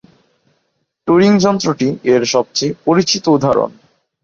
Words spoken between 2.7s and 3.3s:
পরিচিত